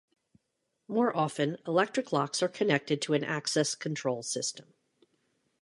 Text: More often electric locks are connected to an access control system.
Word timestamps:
More 0.87 1.15
often 1.15 1.57
electric 1.67 2.11
locks 2.11 2.41
are 2.41 2.47
connected 2.49 3.03
to 3.03 3.13
an 3.13 3.23
access 3.23 3.75
control 3.75 4.23
system. 4.23 4.73